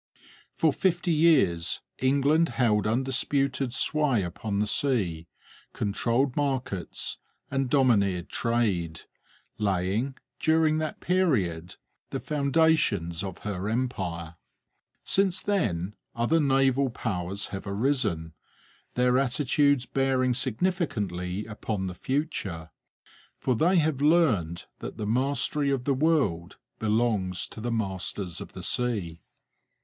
For 0.55 0.73
fifty 0.73 1.11
years 1.11 1.79
England 1.99 2.49
held 2.49 2.87
undisputed 2.87 3.71
sway 3.71 4.23
upon 4.23 4.57
the 4.57 4.65
sea, 4.65 5.27
controlled 5.73 6.35
markets, 6.35 7.19
and 7.51 7.69
domineered 7.69 8.27
trade, 8.27 9.01
laying, 9.59 10.15
during 10.39 10.79
that 10.79 11.01
period, 11.01 11.75
the 12.09 12.19
foundations 12.19 13.23
of 13.23 13.37
her 13.45 13.69
empire. 13.69 14.37
Since 15.03 15.43
then 15.43 15.93
other 16.15 16.39
naval 16.39 16.89
powers 16.89 17.49
have 17.49 17.67
arisen, 17.67 18.33
their 18.95 19.19
attitudes 19.19 19.85
bearing 19.85 20.33
significantly 20.33 21.45
upon 21.45 21.85
the 21.85 21.93
future; 21.93 22.71
for 23.37 23.55
they 23.55 23.75
have 23.77 24.01
learned 24.01 24.65
that 24.79 24.97
the 24.97 25.05
mastery 25.05 25.69
of 25.69 25.83
the 25.83 25.93
world 25.93 26.57
belongs 26.79 27.47
to 27.49 27.61
the 27.61 27.71
masters 27.71 28.41
of 28.41 28.53
the 28.53 28.63
sea. 28.63 29.21